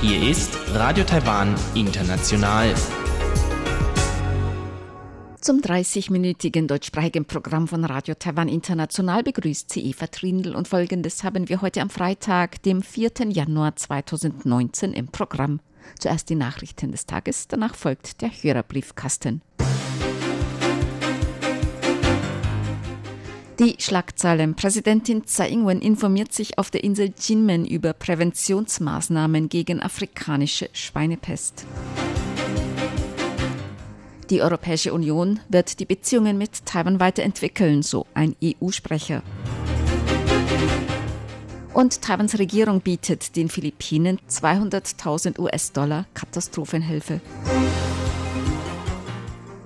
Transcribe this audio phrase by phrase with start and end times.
[0.00, 2.74] Hier ist Radio Taiwan International.
[5.40, 11.48] Zum 30-minütigen deutschsprachigen Programm von Radio Taiwan International begrüßt sie Eva Trindl und folgendes haben
[11.48, 13.28] wir heute am Freitag, dem 4.
[13.28, 15.60] Januar 2019 im Programm.
[16.00, 19.40] Zuerst die Nachrichten des Tages, danach folgt der Hörerbriefkasten.
[23.58, 24.54] Die Schlagzeilen.
[24.54, 31.64] Präsidentin Tsai Ing-wen informiert sich auf der Insel Jinmen über Präventionsmaßnahmen gegen afrikanische Schweinepest.
[34.28, 39.22] Die Europäische Union wird die Beziehungen mit Taiwan weiterentwickeln, so ein EU-Sprecher.
[41.72, 47.22] Und Taiwans Regierung bietet den Philippinen 200.000 US-Dollar Katastrophenhilfe.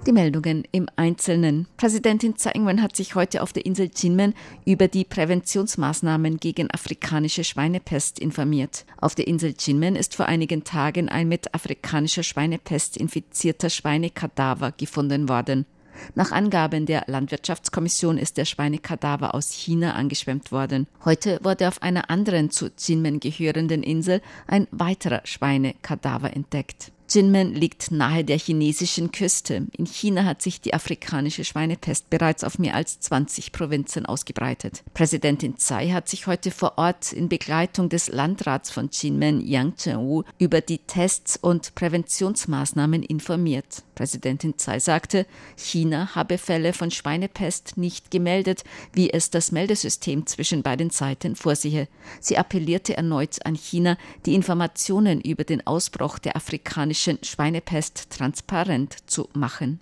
[0.07, 1.67] Die Meldungen im Einzelnen.
[1.77, 4.33] Präsidentin Tsai Ing-wen hat sich heute auf der Insel Jinmen
[4.65, 8.87] über die Präventionsmaßnahmen gegen afrikanische Schweinepest informiert.
[8.97, 15.29] Auf der Insel Jinmen ist vor einigen Tagen ein mit afrikanischer Schweinepest infizierter Schweinekadaver gefunden
[15.29, 15.67] worden.
[16.15, 20.87] Nach Angaben der Landwirtschaftskommission ist der Schweinekadaver aus China angeschwemmt worden.
[21.05, 26.91] Heute wurde auf einer anderen zu Jinmen gehörenden Insel ein weiterer Schweinekadaver entdeckt.
[27.11, 29.67] Jinmen liegt nahe der chinesischen Küste.
[29.77, 34.85] In China hat sich die afrikanische Schweinepest bereits auf mehr als 20 Provinzen ausgebreitet.
[34.95, 40.23] Präsidentin Tsai hat sich heute vor Ort in Begleitung des Landrats von Jinmen, Yang Zhenwu,
[40.39, 43.83] über die Tests und Präventionsmaßnahmen informiert.
[44.01, 50.63] Präsidentin Tsai sagte, China habe Fälle von Schweinepest nicht gemeldet, wie es das Meldesystem zwischen
[50.63, 51.87] beiden Seiten vorsehe.
[52.19, 59.29] Sie appellierte erneut an China, die Informationen über den Ausbruch der afrikanischen Schweinepest transparent zu
[59.35, 59.81] machen.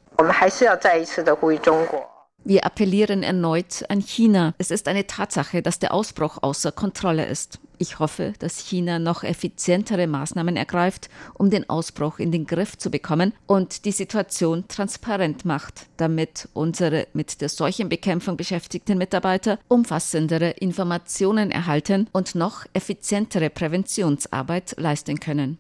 [2.49, 4.55] Wir appellieren erneut an China.
[4.57, 7.59] Es ist eine Tatsache, dass der Ausbruch außer Kontrolle ist.
[7.77, 12.91] Ich hoffe, dass China noch effizientere Maßnahmen ergreift, um den Ausbruch in den Griff zu
[12.91, 21.51] bekommen und die Situation transparent macht, damit unsere mit der Seuchenbekämpfung beschäftigten Mitarbeiter umfassendere Informationen
[21.51, 25.59] erhalten und noch effizientere Präventionsarbeit leisten können.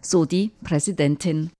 [0.00, 1.50] So die Präsidentin.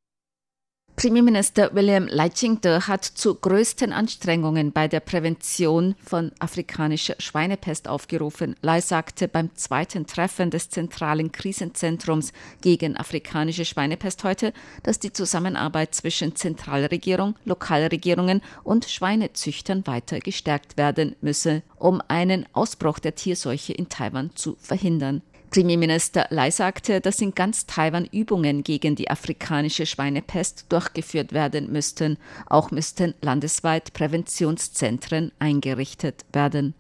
[0.97, 8.55] Premierminister William Leichingte hat zu größten Anstrengungen bei der Prävention von afrikanischer Schweinepest aufgerufen.
[8.63, 14.53] Lai sagte beim zweiten Treffen des zentralen Krisenzentrums gegen afrikanische Schweinepest heute,
[14.85, 23.01] dass die Zusammenarbeit zwischen Zentralregierung, Lokalregierungen und Schweinezüchtern weiter gestärkt werden müsse, um einen Ausbruch
[23.01, 25.23] der Tierseuche in Taiwan zu verhindern.
[25.55, 32.19] Premierminister Lai sagte, dass in ganz Taiwan Übungen gegen die afrikanische Schweinepest durchgeführt werden müssten.
[32.47, 36.75] Auch müssten landesweit Präventionszentren eingerichtet werden.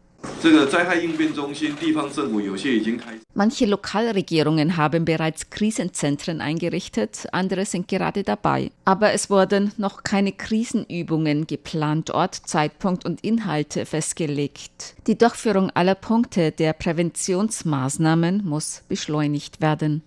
[3.34, 8.70] Manche Lokalregierungen haben bereits Krisenzentren eingerichtet, andere sind gerade dabei.
[8.84, 14.94] Aber es wurden noch keine Krisenübungen geplant, Ort, Zeitpunkt und Inhalte festgelegt.
[15.06, 20.02] Die Durchführung aller Punkte der Präventionsmaßnahmen muss beschleunigt werden.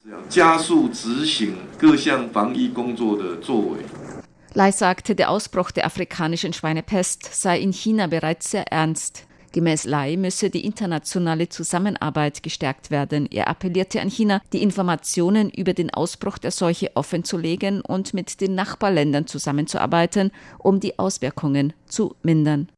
[4.53, 9.27] Lai sagte, der Ausbruch der afrikanischen Schweinepest sei in China bereits sehr ernst.
[9.57, 13.28] Gemäß Lai müsse die internationale Zusammenarbeit gestärkt werden.
[13.31, 18.53] Er appellierte an China, die Informationen über den Ausbruch der Seuche offenzulegen und mit den
[18.53, 20.29] Nachbarländern zusammenzuarbeiten,
[20.59, 22.69] um die Auswirkungen zu mindern.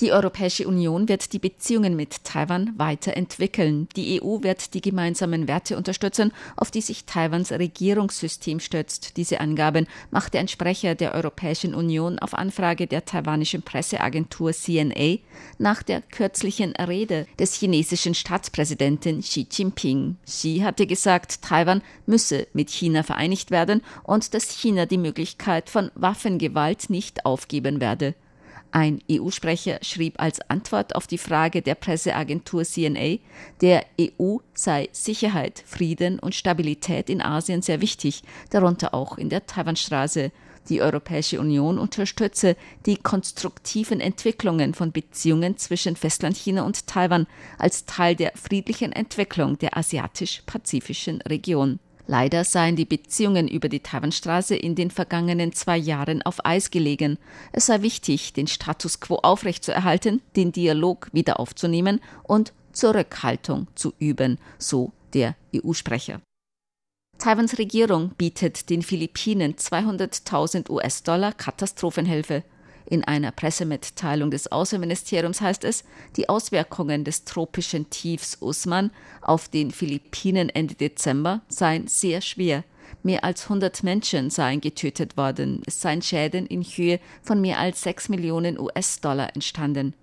[0.00, 3.88] Die Europäische Union wird die Beziehungen mit Taiwan weiterentwickeln.
[3.94, 9.16] Die EU wird die gemeinsamen Werte unterstützen, auf die sich Taiwans Regierungssystem stützt.
[9.16, 15.18] Diese Angaben machte ein Sprecher der Europäischen Union auf Anfrage der taiwanischen Presseagentur CNA
[15.58, 20.16] nach der kürzlichen Rede des chinesischen Staatspräsidenten Xi Jinping.
[20.24, 25.90] Xi hatte gesagt, Taiwan müsse mit China vereinigt werden und dass China die Möglichkeit von
[25.94, 28.14] Waffengewalt nicht aufgeben werde.
[28.74, 33.18] Ein EU-Sprecher schrieb als Antwort auf die Frage der Presseagentur CNA,
[33.60, 39.44] der EU sei Sicherheit, Frieden und Stabilität in Asien sehr wichtig, darunter auch in der
[39.44, 40.32] Taiwanstraße.
[40.70, 47.26] Die Europäische Union unterstütze die konstruktiven Entwicklungen von Beziehungen zwischen Festlandchina und Taiwan
[47.58, 51.78] als Teil der friedlichen Entwicklung der asiatisch-pazifischen Region.
[52.06, 57.18] Leider seien die Beziehungen über die Taiwanstraße in den vergangenen zwei Jahren auf Eis gelegen.
[57.52, 64.38] Es sei wichtig, den Status quo aufrechtzuerhalten, den Dialog wieder aufzunehmen und Zurückhaltung zu üben,
[64.58, 66.20] so der EU-Sprecher.
[67.18, 72.42] Taiwans Regierung bietet den Philippinen 200.000 US-Dollar Katastrophenhilfe.
[72.86, 75.84] In einer Pressemitteilung des Außenministeriums heißt es,
[76.16, 78.90] die Auswirkungen des tropischen Tiefs Usman
[79.20, 82.64] auf den Philippinen Ende Dezember seien sehr schwer.
[83.02, 85.62] Mehr als 100 Menschen seien getötet worden.
[85.66, 89.94] Es seien Schäden in Höhe von mehr als 6 Millionen US-Dollar entstanden.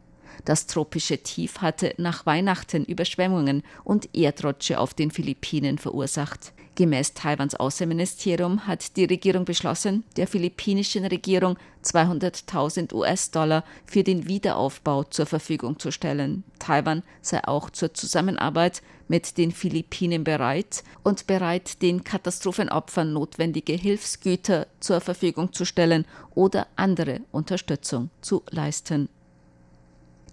[0.45, 6.53] Das tropische Tief hatte nach Weihnachten Überschwemmungen und Erdrutsche auf den Philippinen verursacht.
[6.79, 15.03] Gemäß Taiwans Außenministerium hat die Regierung beschlossen, der philippinischen Regierung 200.000 US-Dollar für den Wiederaufbau
[15.03, 16.45] zur Verfügung zu stellen.
[16.57, 24.67] Taiwan sei auch zur Zusammenarbeit mit den Philippinen bereit und bereit, den Katastrophenopfern notwendige Hilfsgüter
[24.79, 29.09] zur Verfügung zu stellen oder andere Unterstützung zu leisten.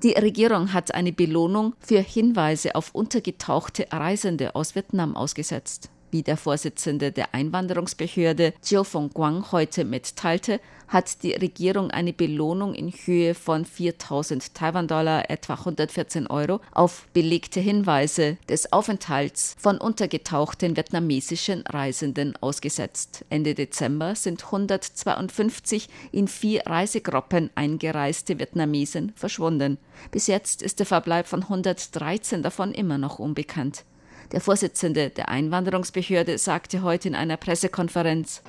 [0.03, 5.91] Die Regierung hat eine Belohnung für Hinweise auf untergetauchte Reisende aus Vietnam ausgesetzt.
[6.11, 12.91] Wie der Vorsitzende der Einwanderungsbehörde Jiu Fengguang heute mitteilte, hat die Regierung eine Belohnung in
[12.91, 21.63] Höhe von 4000 Taiwan-Dollar, etwa 114 Euro, auf belegte Hinweise des Aufenthalts von untergetauchten vietnamesischen
[21.63, 23.25] Reisenden ausgesetzt.
[23.29, 29.79] Ende Dezember sind 152 in vier Reisegruppen eingereiste Vietnamesen verschwunden.
[30.13, 33.85] Bis jetzt ist der Verbleib von 113 davon immer noch unbekannt.
[34.32, 38.42] Der Vorsitzende der Einwanderungsbehörde sagte heute in einer Pressekonferenz,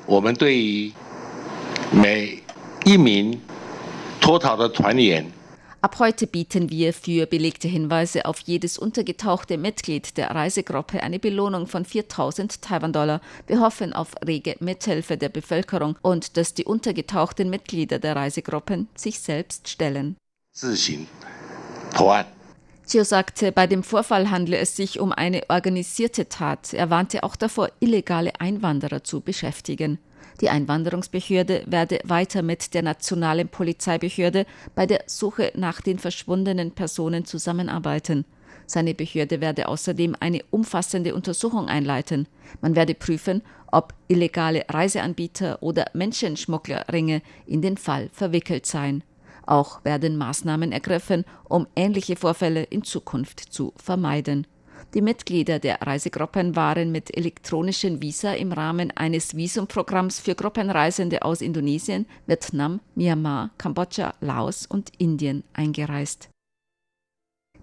[5.85, 11.67] Ab heute bieten wir für belegte Hinweise auf jedes untergetauchte Mitglied der Reisegruppe eine Belohnung
[11.67, 13.21] von 4000 Taiwan-Dollar.
[13.49, 19.19] Wir hoffen auf rege Mithilfe der Bevölkerung und dass die untergetauchten Mitglieder der Reisegruppen sich
[19.19, 20.17] selbst stellen.
[20.53, 21.07] 自行
[21.91, 22.36] 投案。
[22.88, 26.74] Chio sagte, bei dem Vorfall handle es sich um eine organisierte Tat.
[26.74, 30.00] Er warnte auch davor, illegale Einwanderer zu beschäftigen.
[30.40, 37.26] Die Einwanderungsbehörde werde weiter mit der nationalen Polizeibehörde bei der Suche nach den verschwundenen Personen
[37.26, 38.24] zusammenarbeiten.
[38.68, 42.26] Seine Behörde werde außerdem eine umfassende Untersuchung einleiten.
[42.62, 49.04] Man werde prüfen, ob illegale Reiseanbieter oder Menschenschmugglerringe in den Fall verwickelt seien.
[49.48, 54.46] Auch werden Maßnahmen ergriffen, um ähnliche Vorfälle in Zukunft zu vermeiden.
[54.94, 61.42] Die Mitglieder der Reisegruppen waren mit elektronischen Visa im Rahmen eines Visumprogramms für Gruppenreisende aus
[61.42, 66.30] Indonesien, Vietnam, Myanmar, Kambodscha, Laos und Indien eingereist.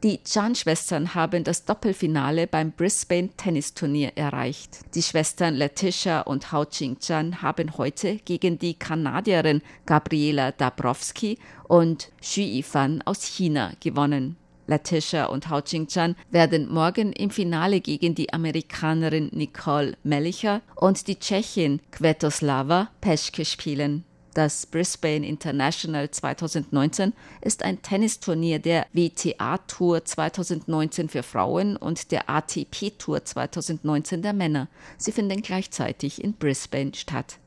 [0.04, 4.80] Die Chan-Schwestern haben das Doppelfinale beim Brisbane Tennisturnier erreicht.
[4.94, 12.42] Die Schwestern Letitia und Hao Qing-Chan haben heute gegen die Kanadierin Gabriela Dabrowski und Xu
[12.42, 14.36] Yifan aus China gewonnen.
[14.66, 21.18] Letitia und Hao Qing-Chan werden morgen im Finale gegen die Amerikanerin Nicole Mellicher und die
[21.18, 24.04] Tschechin Kvetoslava Peschke spielen.
[24.34, 32.28] Das Brisbane International 2019 ist ein Tennisturnier der WTA Tour 2019 für Frauen und der
[32.28, 34.66] ATP Tour 2019 der Männer.
[34.98, 37.38] Sie finden gleichzeitig in Brisbane statt.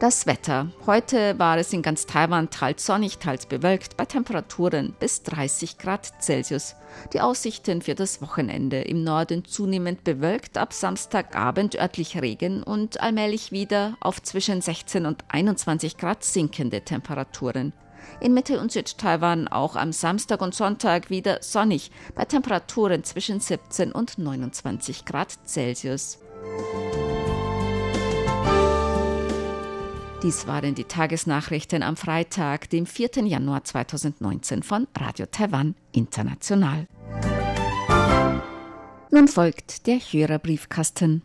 [0.00, 0.68] Das Wetter.
[0.86, 6.10] Heute war es in ganz Taiwan teils sonnig, teils bewölkt, bei Temperaturen bis 30 Grad
[6.22, 6.74] Celsius.
[7.12, 8.80] Die Aussichten für das Wochenende.
[8.80, 15.22] Im Norden zunehmend bewölkt, ab Samstagabend örtlich Regen und allmählich wieder auf zwischen 16 und
[15.28, 17.74] 21 Grad sinkende Temperaturen.
[18.20, 23.92] In Mittel- und Südtaiwan auch am Samstag und Sonntag wieder sonnig, bei Temperaturen zwischen 17
[23.92, 26.18] und 29 Grad Celsius.
[30.22, 33.24] Dies waren die Tagesnachrichten am Freitag, dem 4.
[33.24, 36.86] Januar 2019 von Radio Taiwan International.
[39.10, 41.22] Nun folgt der Hörerbriefkasten.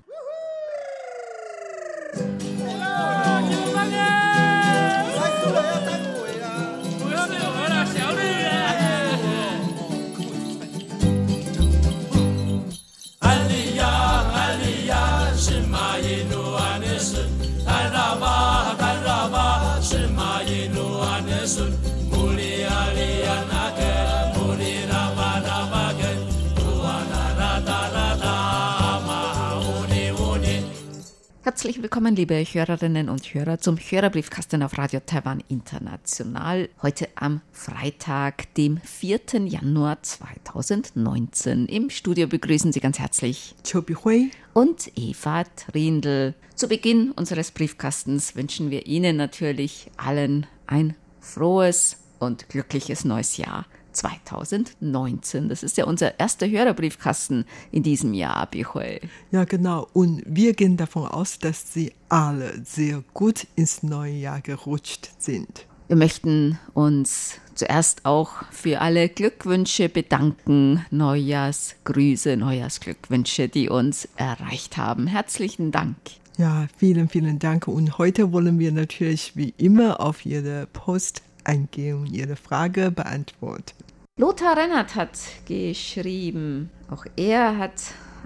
[31.56, 36.68] Herzlich willkommen, liebe Hörerinnen und Hörer, zum Hörerbriefkasten auf Radio Taiwan International.
[36.82, 39.22] Heute am Freitag, dem 4.
[39.46, 41.68] Januar 2019.
[41.68, 46.34] Im Studio begrüßen Sie ganz herzlich Chobi Hui und Eva Trindl.
[46.56, 53.66] Zu Beginn unseres Briefkastens wünschen wir Ihnen natürlich allen ein frohes und glückliches neues Jahr.
[53.96, 55.50] 2019.
[55.50, 59.02] Das ist ja unser erster Hörerbriefkasten in diesem Jahr, Bihui.
[59.32, 59.88] Ja, genau.
[59.94, 65.66] Und wir gehen davon aus, dass Sie alle sehr gut ins neue Jahr gerutscht sind.
[65.88, 75.06] Wir möchten uns zuerst auch für alle Glückwünsche bedanken, Neujahrsgrüße, Neujahrsglückwünsche, die uns erreicht haben.
[75.06, 75.96] Herzlichen Dank.
[76.38, 77.68] Ja, vielen, vielen Dank.
[77.68, 83.85] Und heute wollen wir natürlich wie immer auf Ihre Post eingehen und Ihre Frage beantworten.
[84.18, 87.82] Lothar Rennert hat geschrieben, auch er hat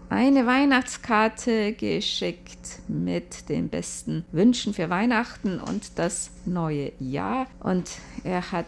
[0.08, 7.48] eine Weihnachtskarte geschickt mit den besten Wünschen für Weihnachten und das neue Jahr.
[7.60, 7.90] Und
[8.24, 8.68] er hat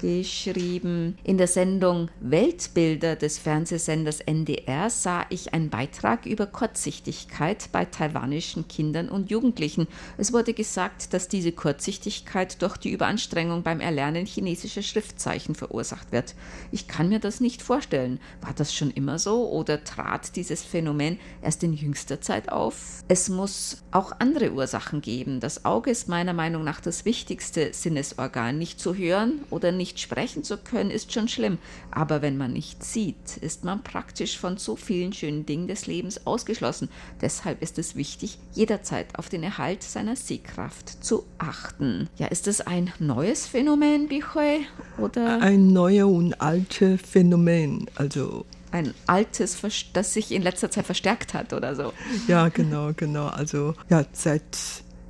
[0.00, 1.18] geschrieben.
[1.24, 8.66] In der Sendung Weltbilder des Fernsehsenders NDR sah ich einen Beitrag über Kurzsichtigkeit bei taiwanischen
[8.68, 9.86] Kindern und Jugendlichen.
[10.16, 16.34] Es wurde gesagt, dass diese Kurzsichtigkeit durch die Überanstrengung beim Erlernen chinesischer Schriftzeichen verursacht wird.
[16.72, 18.20] Ich kann mir das nicht vorstellen.
[18.40, 23.04] War das schon immer so oder trat dieses Phänomen erst in jüngster Zeit auf?
[23.08, 25.40] Es muss auch andere Ursachen geben.
[25.40, 28.56] Das Auge ist meiner Meinung nach das wichtigste Sinnesorgan.
[28.56, 31.58] Nicht zu hören oder nicht nicht sprechen zu können, ist schon schlimm.
[31.90, 36.26] Aber wenn man nicht sieht, ist man praktisch von so vielen schönen Dingen des Lebens
[36.28, 36.88] ausgeschlossen.
[37.20, 42.08] Deshalb ist es wichtig, jederzeit auf den Erhalt seiner Sehkraft zu achten.
[42.18, 44.64] Ja, ist das ein neues Phänomen, Bichoy?
[44.96, 45.40] Oder?
[45.42, 47.90] Ein neues und altes Phänomen.
[47.96, 49.60] Also ein altes,
[49.92, 51.92] das sich in letzter Zeit verstärkt hat oder so.
[52.28, 53.26] Ja, genau, genau.
[53.26, 54.56] Also ja, seit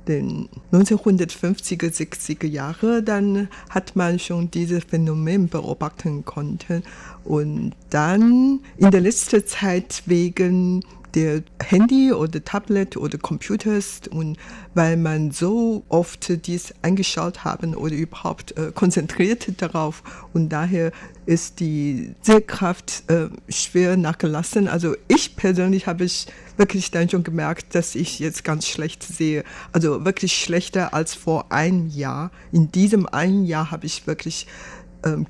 [0.07, 6.59] den 1950er, 60er Jahre, dann hat man schon dieses Phänomen beobachten können.
[7.23, 10.83] Und dann in der letzten Zeit wegen
[11.15, 14.37] der Handy oder Tablet oder Computers und
[14.73, 20.03] weil man so oft dies angeschaut haben oder überhaupt äh, konzentriert darauf
[20.33, 20.91] und daher
[21.25, 24.67] ist die Sehkraft äh, schwer nachgelassen.
[24.67, 26.27] Also ich persönlich habe ich
[26.57, 29.43] wirklich dann schon gemerkt, dass ich jetzt ganz schlecht sehe.
[29.71, 32.31] Also wirklich schlechter als vor einem Jahr.
[32.51, 34.47] In diesem einen Jahr habe ich wirklich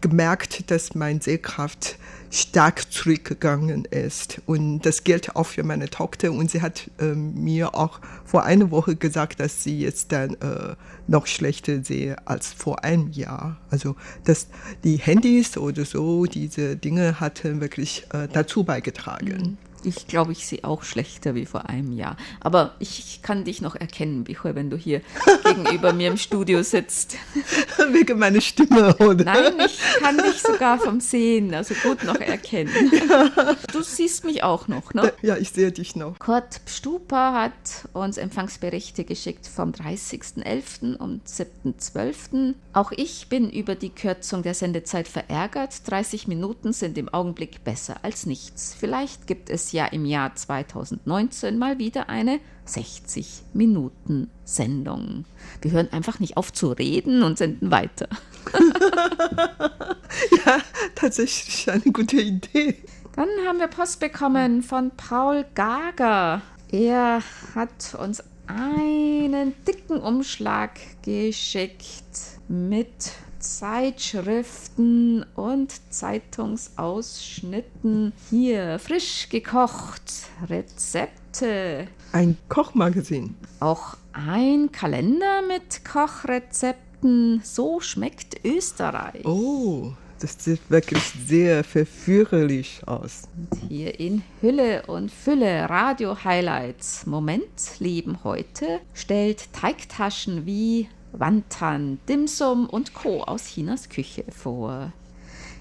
[0.02, 1.98] gemerkt, dass meine Sehkraft
[2.32, 4.42] stark zurückgegangen ist.
[4.46, 6.32] Und das gilt auch für meine Tochter.
[6.32, 10.76] Und sie hat ähm, mir auch vor einer Woche gesagt, dass sie jetzt dann äh,
[11.08, 13.58] noch schlechter sehe als vor einem Jahr.
[13.70, 14.48] Also dass
[14.84, 19.58] die Handys oder so, diese Dinge hatten wirklich äh, dazu beigetragen.
[19.58, 19.71] Mhm.
[19.84, 22.18] Ich glaube, ich sehe auch schlechter wie vor einem Jahr.
[22.40, 25.02] Aber ich kann dich noch erkennen, Bichor, wenn du hier
[25.44, 27.16] gegenüber mir im Studio sitzt.
[27.92, 29.26] Wegen meiner Stimme, oder?
[29.26, 32.72] Nein, ich kann dich sogar vom Sehen, also gut noch erkennen.
[33.02, 33.56] Ja.
[33.72, 35.12] Du siehst mich auch noch, ne?
[35.22, 36.20] Ja, ich sehe dich noch.
[36.20, 40.96] Kurt Stupa hat uns Empfangsberichte geschickt vom 30.11.
[40.98, 42.54] und 7.12.
[42.74, 45.90] Auch ich bin über die Kürzung der Sendezeit verärgert.
[45.90, 48.76] 30 Minuten sind im Augenblick besser als nichts.
[48.78, 55.26] Vielleicht gibt es ja im Jahr 2019 mal wieder eine 60 Minuten Sendung.
[55.62, 58.08] Wir hören einfach nicht auf zu reden und senden weiter.
[60.46, 60.60] ja,
[60.96, 62.76] tatsächlich eine gute Idee.
[63.16, 66.42] Dann haben wir Post bekommen von Paul Gager.
[66.72, 67.22] Er
[67.56, 73.12] hat uns einen dicken Umschlag geschickt mit
[73.42, 78.14] Zeitschriften und Zeitungsausschnitten.
[78.30, 81.88] Hier frisch gekocht, Rezepte.
[82.12, 83.36] Ein Kochmagazin.
[83.60, 87.42] Auch ein Kalender mit Kochrezepten.
[87.44, 89.26] So schmeckt Österreich.
[89.26, 89.94] Oh.
[90.22, 93.24] Das sieht wirklich sehr verführerisch aus.
[93.36, 97.08] Und hier in Hülle und Fülle Radio-Highlights.
[97.08, 103.24] Moment, Leben heute stellt Teigtaschen wie Wantan, Dimsum und Co.
[103.24, 104.92] aus Chinas Küche vor.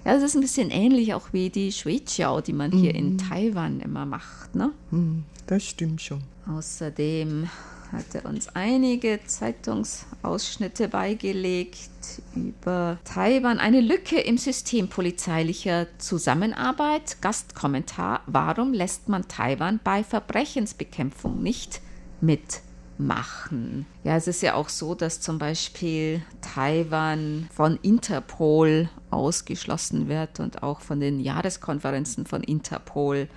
[0.05, 3.17] Ja, das ist ein bisschen ähnlich auch wie die Shuiqiao, die man hier in mhm.
[3.17, 4.55] Taiwan immer macht.
[4.55, 4.71] Ne?
[4.89, 6.21] Mhm, das stimmt schon.
[6.47, 7.47] Außerdem
[7.91, 11.89] hat er uns einige Zeitungsausschnitte beigelegt
[12.35, 13.59] über Taiwan.
[13.59, 17.21] Eine Lücke im System polizeilicher Zusammenarbeit.
[17.21, 18.21] Gastkommentar.
[18.25, 21.81] Warum lässt man Taiwan bei Verbrechensbekämpfung nicht
[22.21, 22.61] mit
[23.01, 23.85] machen.
[24.03, 30.63] Ja, es ist ja auch so, dass zum Beispiel Taiwan von Interpol ausgeschlossen wird und
[30.63, 33.27] auch von den Jahreskonferenzen von Interpol.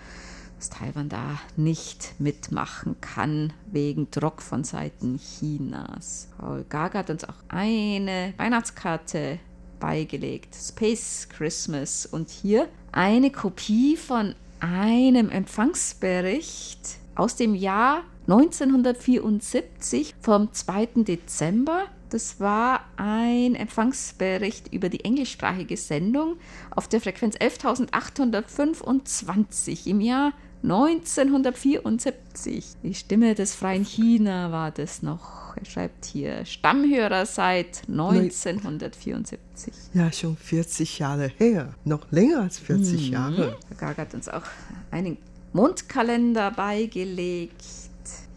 [0.56, 6.28] dass Taiwan da nicht mitmachen kann wegen Druck von Seiten Chinas.
[6.38, 9.40] Paul Gaga hat uns auch eine Weihnachtskarte
[9.80, 12.06] beigelegt, Space Christmas.
[12.06, 16.80] Und hier eine Kopie von einem Empfangsbericht
[17.14, 21.04] aus dem Jahr 1974 vom 2.
[21.04, 21.84] Dezember.
[22.08, 26.38] Das war ein Empfangsbericht über die englischsprachige Sendung
[26.70, 32.64] auf der Frequenz 11.825 im Jahr 1974.
[32.82, 35.54] Die Stimme des freien China war das noch.
[35.56, 39.74] Er schreibt hier Stammhörer seit 1974.
[39.92, 41.74] Ja, schon 40 Jahre her.
[41.84, 43.12] Noch länger als 40 mhm.
[43.12, 43.58] Jahre.
[43.68, 44.44] Herr Gag hat uns auch
[44.90, 45.18] einen
[45.52, 47.62] Mondkalender beigelegt.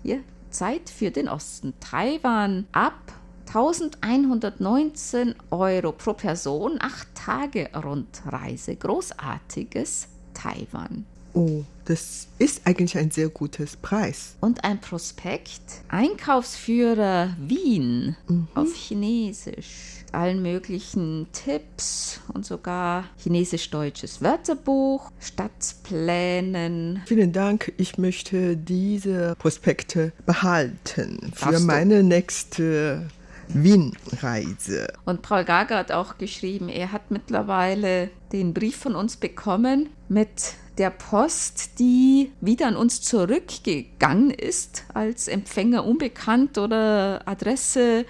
[0.04, 1.74] Hier, Zeit für den Osten.
[1.80, 3.14] Taiwan ab
[3.48, 8.76] 1119 Euro pro Person, acht Tage Rundreise.
[8.76, 11.06] Großartiges Taiwan.
[11.34, 14.36] Oh, das ist eigentlich ein sehr gutes Preis.
[14.42, 18.48] Und ein Prospekt, Einkaufsführer Wien mhm.
[18.56, 19.97] auf Chinesisch.
[20.14, 27.02] Allen möglichen Tipps und sogar chinesisch-deutsches Wörterbuch, Stadtplänen.
[27.06, 27.74] Vielen Dank.
[27.78, 33.08] Ich möchte diese Prospekte behalten für meine nächste
[33.50, 34.88] Wien-Reise.
[35.06, 40.54] Und Paul Gager hat auch geschrieben, er hat mittlerweile den Brief von uns bekommen mit
[40.78, 48.06] der Post, die wieder an uns zurückgegangen ist, als Empfänger unbekannt oder Adresse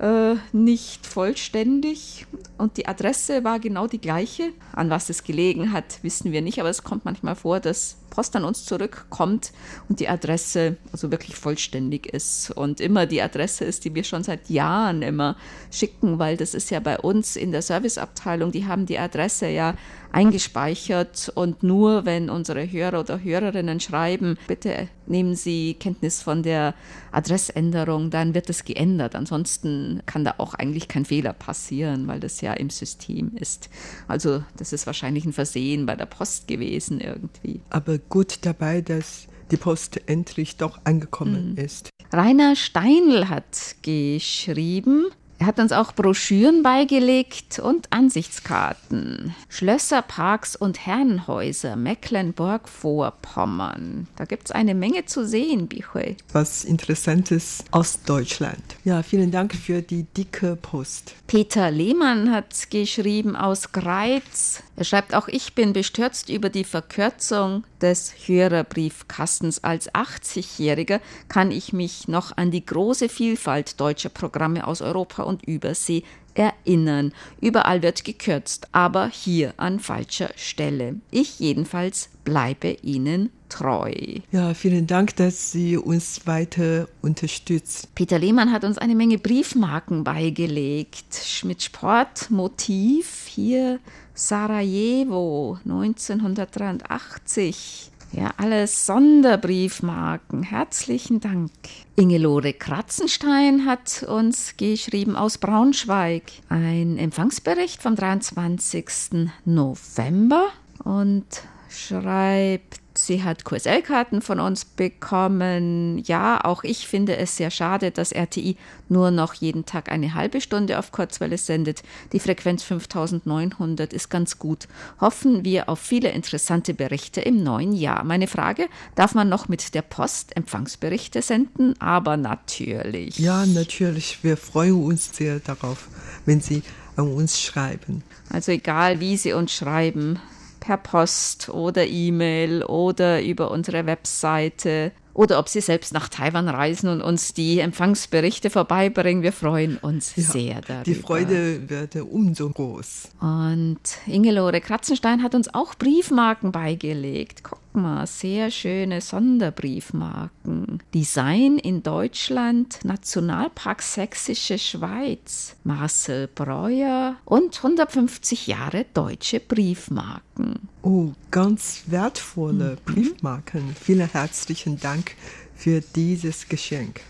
[0.00, 2.26] äh, nicht vollständig.
[2.58, 4.52] Und die Adresse war genau die gleiche.
[4.72, 8.36] An was es gelegen hat, wissen wir nicht, aber es kommt manchmal vor, dass Post
[8.36, 9.52] an uns zurückkommt
[9.88, 14.24] und die Adresse also wirklich vollständig ist und immer die Adresse ist, die wir schon
[14.24, 15.36] seit Jahren immer
[15.70, 19.74] schicken, weil das ist ja bei uns in der Serviceabteilung, die haben die Adresse ja
[20.12, 26.74] eingespeichert und nur wenn unsere Hörer oder Hörerinnen schreiben, bitte nehmen Sie Kenntnis von der
[27.12, 29.14] Adressänderung, dann wird es geändert.
[29.14, 33.68] Ansonsten kann da auch eigentlich kein Fehler passieren, weil das ja im System ist.
[34.08, 37.60] Also das ist wahrscheinlich ein Versehen bei der Post gewesen irgendwie.
[37.70, 41.58] Aber gut dabei, dass die Post endlich doch angekommen mhm.
[41.58, 41.90] ist.
[42.12, 45.06] Rainer Steinl hat geschrieben,
[45.40, 49.34] er hat uns auch Broschüren beigelegt und Ansichtskarten.
[49.48, 54.06] Schlösser, Parks und Herrenhäuser, Mecklenburg-Vorpommern.
[54.16, 56.18] Da gibt es eine Menge zu sehen, Bichwe.
[56.34, 58.60] Was Interessantes aus Deutschland.
[58.84, 61.14] Ja, vielen Dank für die dicke Post.
[61.26, 64.62] Peter Lehmann hat geschrieben aus Greiz.
[64.76, 69.64] Er schreibt auch, ich bin bestürzt über die Verkürzung des Hörerbriefkastens.
[69.64, 75.46] Als 80-Jähriger kann ich mich noch an die große Vielfalt deutscher Programme aus Europa und
[75.46, 76.02] Übersee
[76.34, 77.12] erinnern.
[77.40, 80.96] Überall wird gekürzt, aber hier an falscher Stelle.
[81.10, 83.92] Ich jedenfalls bleibe Ihnen treu.
[84.30, 87.92] Ja, vielen Dank, dass Sie uns weiter unterstützt.
[87.94, 93.26] Peter Lehmann hat uns eine Menge Briefmarken beigelegt mit Sportmotiv.
[93.26, 93.80] Hier
[94.14, 97.89] Sarajevo 1983.
[98.12, 100.42] Ja, alles Sonderbriefmarken.
[100.42, 101.52] Herzlichen Dank.
[101.94, 106.24] Ingelore Kratzenstein hat uns geschrieben aus Braunschweig.
[106.48, 109.28] Ein Empfangsbericht vom 23.
[109.44, 110.48] November
[110.82, 111.24] und
[111.68, 115.98] schreibt, sie hat QSL-Karten von uns bekommen.
[116.04, 118.56] Ja, auch ich finde es sehr schade, dass RTI
[118.88, 121.82] nur noch jeden Tag eine halbe Stunde auf Kurzwelle sendet.
[122.12, 124.68] Die Frequenz 5900 ist ganz gut.
[125.00, 128.04] Hoffen wir auf viele interessante Berichte im neuen Jahr.
[128.04, 131.80] Meine Frage, darf man noch mit der Post Empfangsberichte senden?
[131.80, 133.18] Aber natürlich.
[133.18, 134.22] Ja, natürlich.
[134.22, 135.88] Wir freuen uns sehr darauf,
[136.26, 136.62] wenn Sie
[136.96, 138.02] an uns schreiben.
[138.28, 140.18] Also egal, wie Sie uns schreiben,
[140.60, 146.88] per Post oder E-Mail oder über unsere Webseite oder ob Sie selbst nach Taiwan reisen
[146.88, 149.22] und uns die Empfangsberichte vorbeibringen.
[149.22, 150.84] Wir freuen uns ja, sehr darüber.
[150.84, 153.10] Die Freude wird umso groß.
[153.20, 157.42] Und Ingelore Kratzenstein hat uns auch Briefmarken beigelegt.
[157.42, 160.82] Guck mal, sehr schöne Sonderbriefmarken.
[160.94, 170.68] Design in Deutschland, Nationalpark Sächsische Schweiz, Marcel Breuer und 150 Jahre deutsche Briefmarken.
[170.82, 172.92] Oh, ganz wertvolle mhm.
[172.92, 173.76] Briefmarken.
[173.80, 175.16] Vielen herzlichen Dank
[175.54, 177.00] für dieses Geschenk.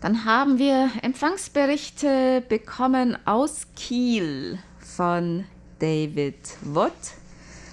[0.00, 5.44] Dann haben wir Empfangsberichte bekommen aus Kiel von
[5.78, 6.92] David Wood.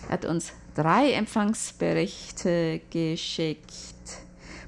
[0.07, 3.67] Er hat uns drei Empfangsberichte geschickt.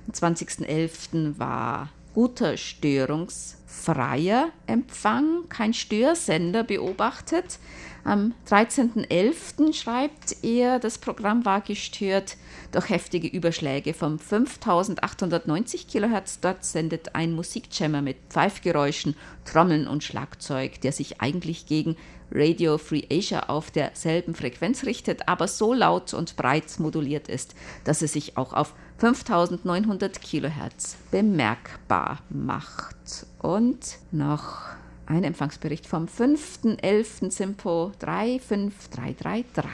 [0.07, 1.39] Am 20.11.
[1.39, 7.59] war guter störungsfreier Empfang, kein Störsender beobachtet.
[8.05, 9.73] Am 13.11.
[9.73, 12.37] schreibt er, das Programm war gestört
[12.71, 16.39] durch heftige Überschläge vom 5890 kHz.
[16.39, 21.97] Dort sendet ein Musikjammer mit Pfeifgeräuschen, Trommeln und Schlagzeug, der sich eigentlich gegen
[22.31, 28.03] Radio Free Asia auf derselben Frequenz richtet, aber so laut und breit moduliert ist, dass
[28.03, 33.25] es sich auch auf 5900 Kilohertz bemerkbar macht.
[33.39, 34.75] Und noch
[35.07, 37.31] ein Empfangsbericht vom 5.11.
[37.31, 39.69] Simpo 35333.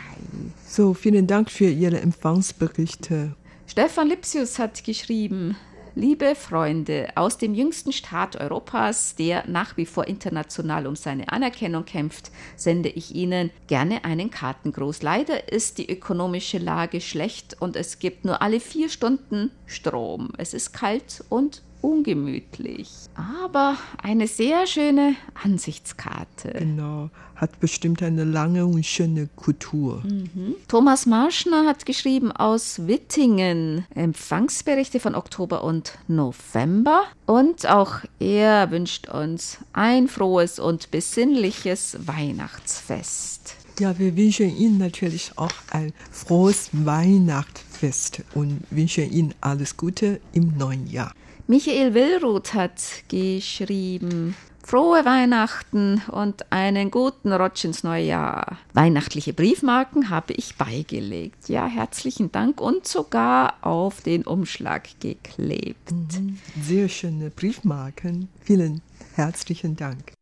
[0.65, 3.35] So, vielen Dank für Ihre Empfangsberichte.
[3.67, 5.55] Stefan Lipsius hat geschrieben,
[5.93, 11.83] Liebe Freunde, aus dem jüngsten Staat Europas, der nach wie vor international um seine Anerkennung
[11.83, 15.01] kämpft, sende ich Ihnen gerne einen Kartengruß.
[15.01, 20.29] Leider ist die ökonomische Lage schlecht und es gibt nur alle vier Stunden Strom.
[20.37, 22.89] Es ist kalt und ungemütlich.
[23.15, 26.53] Aber eine sehr schöne Ansichtskarte.
[26.57, 30.01] Genau, hat bestimmt eine lange und schöne Kultur.
[30.03, 30.55] Mhm.
[30.67, 37.03] Thomas Marschner hat geschrieben aus Wittingen Empfangsberichte von Oktober und November.
[37.25, 43.55] Und auch er wünscht uns ein frohes und besinnliches Weihnachtsfest.
[43.79, 50.55] Ja, wir wünschen Ihnen natürlich auch ein frohes Weihnachtsfest und wünschen Ihnen alles Gute im
[50.57, 51.13] neuen Jahr.
[51.51, 58.57] Michael Willruth hat geschrieben, Frohe Weihnachten und einen guten Rutsch ins neue Jahr.
[58.71, 61.49] Weihnachtliche Briefmarken habe ich beigelegt.
[61.49, 65.91] Ja, herzlichen Dank und sogar auf den Umschlag geklebt.
[65.91, 66.37] Mhm.
[66.63, 68.29] Sehr schöne Briefmarken.
[68.39, 68.81] Vielen
[69.15, 70.13] herzlichen Dank.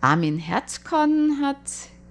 [0.00, 1.56] Armin Herzkon hat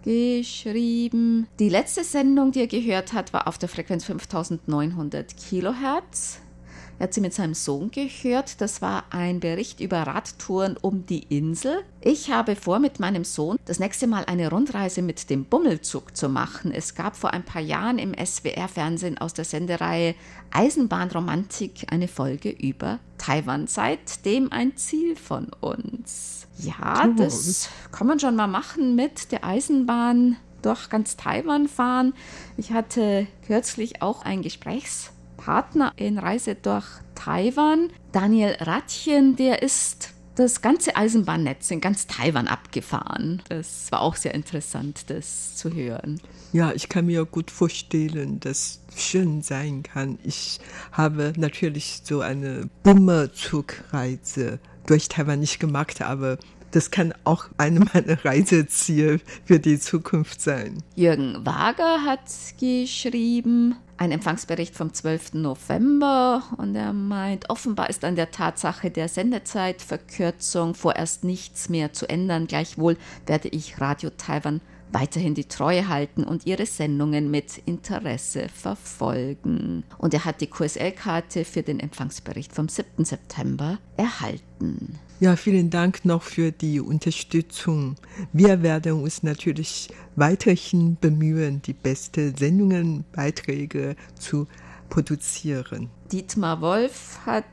[0.03, 6.41] geschrieben, die letzte Sendung, die er gehört hat, war auf der Frequenz 5900 Kilohertz.
[6.99, 8.59] Er hat sie mit seinem Sohn gehört.
[8.59, 11.83] Das war ein Bericht über Radtouren um die Insel.
[12.01, 16.27] Ich habe vor, mit meinem Sohn das nächste Mal eine Rundreise mit dem Bummelzug zu
[16.27, 16.71] machen.
[16.71, 20.15] Es gab vor ein paar Jahren im SWR-Fernsehen aus der Sendereihe
[20.51, 23.67] Eisenbahnromantik eine Folge über Taiwan.
[23.67, 26.47] Seitdem ein Ziel von uns.
[26.57, 32.13] Ja, das kann man schon mal machen mit der Eisenbahn durch ganz Taiwan fahren.
[32.57, 35.11] Ich hatte kürzlich auch ein Gesprächs
[35.47, 36.83] Partner in Reise durch
[37.15, 37.89] Taiwan.
[38.11, 43.41] Daniel Ratchen, der ist das ganze Eisenbahnnetz in ganz Taiwan abgefahren.
[43.47, 46.19] Das war auch sehr interessant, das zu hören.
[46.51, 50.19] Ja, ich kann mir gut vorstellen, dass schön sein kann.
[50.21, 50.59] Ich
[50.91, 56.39] habe natürlich so eine Bummerzugreise durch Taiwan nicht gemacht, aber
[56.71, 60.83] das kann auch eine meiner Reiseziele für die Zukunft sein.
[60.95, 62.19] Jürgen Wager hat
[62.59, 65.33] geschrieben, ein Empfangsbericht vom 12.
[65.33, 72.07] November und er meint, offenbar ist an der Tatsache der Sendezeitverkürzung vorerst nichts mehr zu
[72.07, 72.47] ändern.
[72.47, 79.83] Gleichwohl werde ich Radio Taiwan weiterhin die Treue halten und ihre Sendungen mit Interesse verfolgen.
[79.97, 83.03] Und er hat die QSL-Karte für den Empfangsbericht vom 7.
[83.03, 84.99] September erhalten.
[85.19, 87.95] Ja, vielen Dank noch für die Unterstützung.
[88.33, 94.45] Wir werden uns natürlich weiterhin bemühen, die besten Sendungen, Beiträge zu
[94.89, 95.89] produzieren.
[96.11, 97.45] Dietmar Wolf hat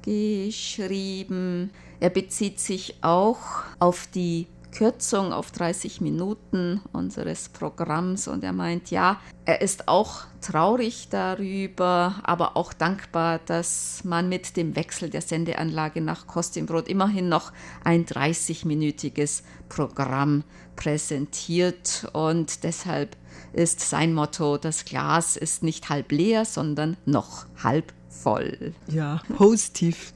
[0.00, 3.40] geschrieben, er bezieht sich auch
[3.78, 10.24] auf die Kürzung auf 30 Minuten unseres Programms und er meint, ja, er ist auch
[10.40, 17.28] traurig darüber, aber auch dankbar, dass man mit dem Wechsel der Sendeanlage nach Kostimbrot immerhin
[17.28, 17.52] noch
[17.84, 20.44] ein 30-minütiges Programm
[20.76, 23.16] präsentiert und deshalb
[23.52, 28.74] ist sein Motto, das Glas ist nicht halb leer, sondern noch halb voll.
[28.88, 30.12] Ja, positiv,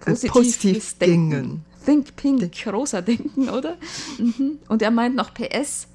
[0.00, 1.64] positiv, positiv Denken.
[1.84, 3.76] Think Pink, rosa denken, oder?
[4.18, 4.58] Mhm.
[4.68, 5.88] Und er meint noch PS.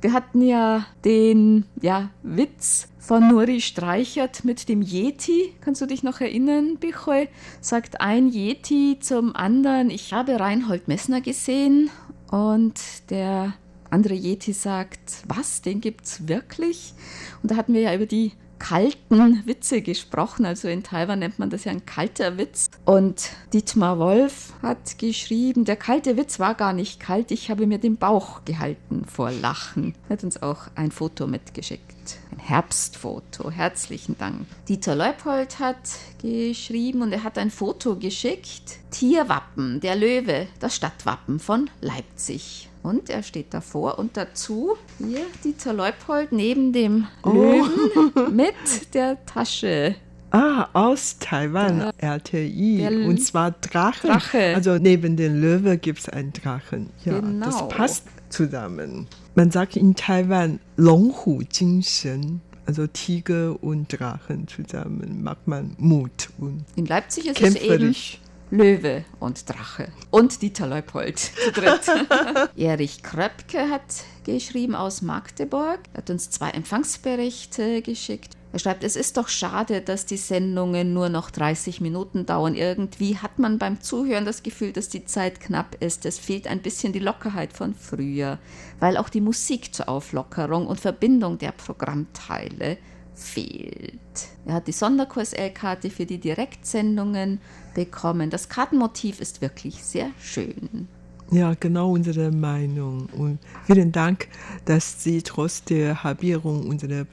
[0.00, 5.52] Wir hatten ja den ja, Witz von Nuri Streichert mit dem Yeti.
[5.60, 7.28] Kannst du dich noch erinnern, Bichoy?
[7.60, 11.90] Sagt ein Yeti zum anderen, ich habe Reinhold Messner gesehen.
[12.30, 13.54] Und der
[13.90, 16.94] andere Yeti sagt, was, den gibt's wirklich?
[17.42, 20.44] Und da hatten wir ja über die kalten Witze gesprochen.
[20.44, 22.70] Also in Taiwan nennt man das ja ein kalter Witz.
[22.84, 27.78] Und Dietmar Wolf hat geschrieben, der kalte Witz war gar nicht kalt, ich habe mir
[27.78, 29.96] den Bauch gehalten vor Lachen.
[30.08, 32.18] Er hat uns auch ein Foto mitgeschickt.
[32.42, 33.50] Herbstfoto.
[33.50, 34.46] Herzlichen Dank.
[34.68, 35.76] Dieter Leupold hat
[36.22, 38.78] geschrieben und er hat ein Foto geschickt.
[38.90, 42.68] Tierwappen, der Löwe, das Stadtwappen von Leipzig.
[42.82, 47.30] Und er steht davor und dazu hier Dieter Leupold neben dem oh.
[47.30, 49.94] Löwen mit der Tasche
[50.32, 52.14] Ah, aus Taiwan, Ja.
[52.16, 52.78] RTI.
[52.78, 54.10] Der Und zwar Drachen.
[54.10, 54.54] Drache.
[54.54, 56.90] Also neben den Löwe gibt es einen Drachen.
[57.04, 57.46] Ja, Genau.
[57.46, 65.74] das passt zusammen man sagt in Taiwan Longhu-Jingsen, also Tiger und Drachen zusammen, macht man
[65.78, 66.30] Mut.
[66.38, 68.14] Und in Leipzig ist kämpferisch.
[68.14, 71.88] es eben Löwe und Drache und Dieter Leupold zu dritt.
[72.56, 78.36] Erich Kröpke hat geschrieben aus Magdeburg, hat uns zwei Empfangsberichte geschickt.
[78.52, 82.56] Er schreibt, es ist doch schade, dass die Sendungen nur noch 30 Minuten dauern.
[82.56, 86.04] Irgendwie hat man beim Zuhören das Gefühl, dass die Zeit knapp ist.
[86.04, 88.38] Es fehlt ein bisschen die Lockerheit von früher,
[88.80, 92.78] weil auch die Musik zur Auflockerung und Verbindung der Programmteile
[93.14, 94.00] fehlt.
[94.46, 97.40] Er hat die Sonderkurs-L-Karte für die Direktsendungen
[97.74, 98.30] bekommen.
[98.30, 100.88] Das Kartenmotiv ist wirklich sehr schön.
[101.30, 103.08] Ja, genau unsere Meinung.
[103.16, 104.26] Und vielen Dank,
[104.64, 107.06] dass Sie trotz der Halbierung unserer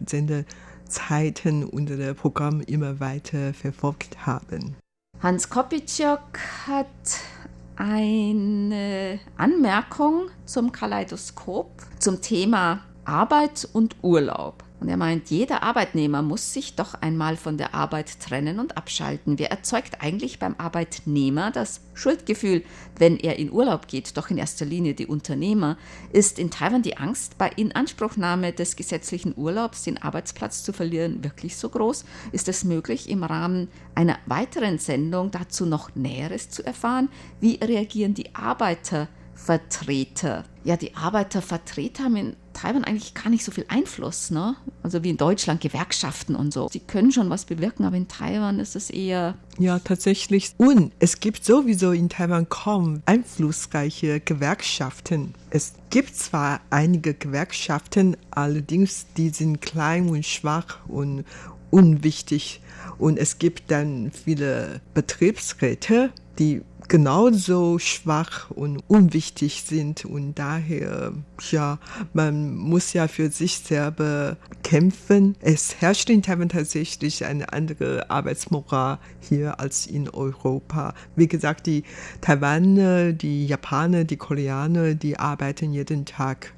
[0.87, 4.75] Sendezeiten unser Programm immer weiter verfolgt haben.
[5.21, 6.85] Hans Kopitschok hat
[7.75, 14.63] eine Anmerkung zum Kaleidoskop zum Thema Arbeit und Urlaub.
[14.79, 19.39] Und er meint, jeder Arbeitnehmer muss sich doch einmal von der Arbeit trennen und abschalten.
[19.39, 22.61] Wer erzeugt eigentlich beim Arbeitnehmer das Schuldgefühl,
[22.99, 24.15] wenn er in Urlaub geht?
[24.17, 25.77] Doch in erster Linie die Unternehmer.
[26.13, 31.57] Ist in Taiwan die Angst, bei Inanspruchnahme des gesetzlichen Urlaubs den Arbeitsplatz zu verlieren, wirklich
[31.57, 32.05] so groß?
[32.31, 37.09] Ist es möglich, im Rahmen einer weiteren Sendung dazu noch Näheres zu erfahren?
[37.41, 40.43] Wie reagieren die Arbeitervertreter?
[40.63, 44.55] Ja, die Arbeitervertreter haben in Taiwan eigentlich gar nicht so viel Einfluss, ne?
[44.81, 46.67] Also wie in Deutschland, Gewerkschaften und so.
[46.71, 50.53] Sie können schon was bewirken, aber in Taiwan ist es eher Ja, tatsächlich.
[50.57, 55.35] Und es gibt sowieso in Taiwan kaum einflussreiche Gewerkschaften.
[55.51, 61.25] Es gibt zwar einige Gewerkschaften, allerdings die sind klein und schwach und
[61.69, 62.61] unwichtig.
[62.97, 71.13] Und es gibt dann viele Betriebsräte, die genauso schwach und unwichtig sind und daher,
[71.51, 71.79] ja,
[72.13, 75.35] man muss ja für sich selber kämpfen.
[75.41, 80.93] Es herrscht in Taiwan tatsächlich eine andere Arbeitsmoral hier als in Europa.
[81.15, 81.83] Wie gesagt, die
[82.21, 86.53] Taiwaner, die Japaner, die Koreaner, die arbeiten jeden Tag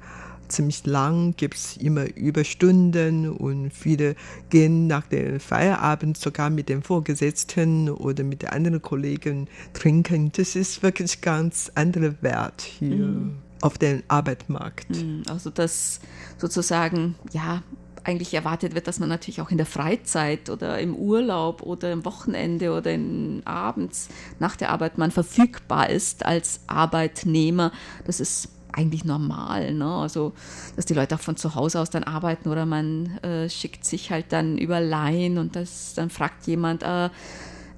[0.50, 4.14] ziemlich lang, gibt es immer Überstunden und viele
[4.50, 10.32] gehen nach dem Feierabend sogar mit den Vorgesetzten oder mit den anderen Kollegen trinken.
[10.32, 14.88] Das ist wirklich ganz anderer Wert hier auf dem Arbeitsmarkt.
[15.28, 16.00] Also dass
[16.38, 17.62] sozusagen, ja,
[18.04, 22.04] eigentlich erwartet wird, dass man natürlich auch in der Freizeit oder im Urlaub oder im
[22.04, 24.08] Wochenende oder in, abends
[24.38, 27.72] nach der Arbeit man verfügbar ist als Arbeitnehmer.
[28.06, 29.86] Das ist eigentlich normal, ne?
[29.86, 30.32] Also,
[30.76, 34.10] dass die Leute auch von zu Hause aus dann arbeiten oder man äh, schickt sich
[34.10, 37.10] halt dann über Line und das, dann fragt jemand, äh,